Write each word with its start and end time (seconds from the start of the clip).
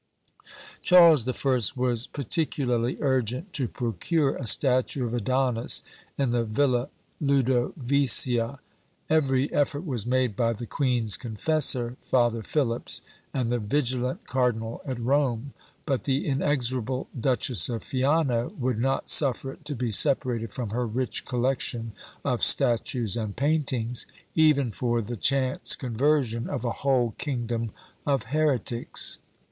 Charles 0.81 1.25
the 1.25 1.33
First 1.35 1.77
was 1.77 2.07
particularly 2.07 2.97
urgent 3.01 3.53
to 3.53 3.67
procure 3.67 4.35
a 4.35 4.47
statue 4.47 5.05
of 5.05 5.13
Adonis 5.13 5.83
in 6.17 6.31
the 6.31 6.43
Villa 6.43 6.89
Ludovisia: 7.21 8.57
every 9.11 9.53
effort 9.53 9.85
was 9.85 10.07
made 10.07 10.35
by 10.35 10.53
the 10.53 10.65
queen's 10.65 11.17
confessor, 11.17 11.97
Father 12.01 12.41
Philips, 12.41 13.03
and 13.31 13.51
the 13.51 13.59
vigilant 13.59 14.25
cardinal 14.25 14.81
at 14.87 14.99
Rome; 14.99 15.53
but 15.85 16.05
the 16.05 16.25
inexorable 16.27 17.07
Duchess 17.19 17.69
of 17.69 17.83
Fiano 17.83 18.55
would 18.57 18.79
not 18.79 19.07
suffer 19.07 19.51
it 19.53 19.63
to 19.65 19.75
be 19.75 19.91
separated 19.91 20.51
from 20.51 20.71
her 20.71 20.87
rich 20.87 21.25
collection 21.25 21.93
of 22.25 22.41
statues 22.41 23.15
and 23.15 23.35
paintings, 23.35 24.07
even 24.33 24.71
for 24.71 25.03
the 25.03 25.15
chance 25.15 25.75
conversion 25.75 26.49
of 26.49 26.65
a 26.65 26.71
whole 26.71 27.13
kingdom 27.19 27.69
of 28.07 28.23
heretics." 28.23 29.19